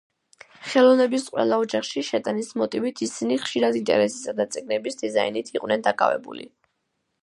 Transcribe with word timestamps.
ხელოვნების 0.69 1.25
ყველა 1.35 1.59
ოჯახში 1.65 2.03
შეტანის 2.09 2.49
მოტივით 2.63 3.05
ისინი 3.09 3.39
ხშირად 3.45 3.81
ინტერიერისა 3.83 4.37
და 4.41 4.49
წიგნების 4.57 5.03
დიზაინით 5.05 5.57
იყვნენ 5.59 5.91
დაკავებული. 5.91 6.53